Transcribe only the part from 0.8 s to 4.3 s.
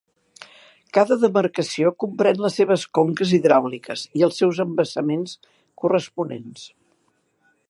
Cada demarcació comprèn les seves conques hidràuliques i